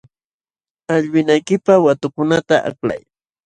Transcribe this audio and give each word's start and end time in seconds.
Allwinaykipaq 0.93 1.79
watukunata 1.85 2.55
aklay. 2.69 3.01